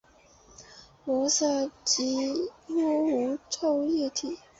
[1.05, 4.39] 无色几乎无臭液体。